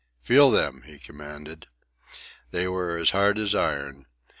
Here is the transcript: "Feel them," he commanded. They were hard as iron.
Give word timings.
"Feel 0.23 0.49
them," 0.49 0.81
he 0.87 0.97
commanded. 0.97 1.67
They 2.49 2.67
were 2.67 3.05
hard 3.11 3.37
as 3.37 3.53
iron. 3.53 4.07